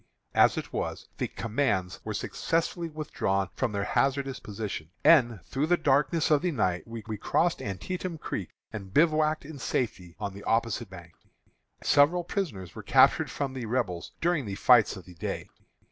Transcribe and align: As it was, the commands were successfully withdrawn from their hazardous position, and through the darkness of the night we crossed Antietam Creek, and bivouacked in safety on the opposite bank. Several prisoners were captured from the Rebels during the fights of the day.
As 0.33 0.57
it 0.57 0.73
was, 0.73 1.07
the 1.19 1.27
commands 1.27 1.99
were 2.03 2.15
successfully 2.15 2.89
withdrawn 2.89 3.49
from 3.53 3.71
their 3.71 3.83
hazardous 3.83 4.39
position, 4.39 4.89
and 5.03 5.43
through 5.45 5.67
the 5.67 5.77
darkness 5.77 6.31
of 6.31 6.41
the 6.41 6.49
night 6.49 6.87
we 6.87 7.01
crossed 7.03 7.61
Antietam 7.61 8.17
Creek, 8.17 8.49
and 8.73 8.91
bivouacked 8.95 9.45
in 9.45 9.59
safety 9.59 10.15
on 10.19 10.33
the 10.33 10.43
opposite 10.45 10.89
bank. 10.89 11.13
Several 11.83 12.23
prisoners 12.23 12.73
were 12.73 12.81
captured 12.81 13.29
from 13.29 13.53
the 13.53 13.67
Rebels 13.67 14.13
during 14.21 14.47
the 14.47 14.55
fights 14.55 14.97
of 14.97 15.05
the 15.05 15.13
day. 15.13 15.47